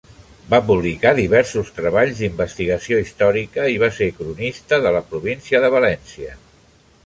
[0.51, 6.37] Va publicar diversos treballs d'investigació històrica i va ser cronista de la Província de València.